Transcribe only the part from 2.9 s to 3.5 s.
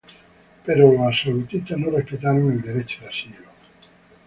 de asilo.